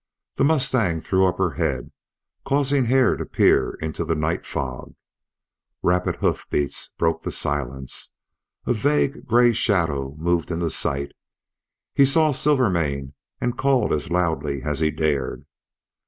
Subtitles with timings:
[0.33, 1.91] The mustang threw up her head,
[2.43, 4.95] causing Hare to peer into the night fog.
[5.83, 8.11] Rapid hoof beats broke the silence,
[8.65, 11.11] a vague gray shadow moved into sight.
[11.93, 15.45] He saw Silvermane and called as loudly as he dared.